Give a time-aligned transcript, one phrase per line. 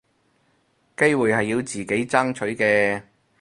[0.97, 3.03] 機會係要自己爭取嘅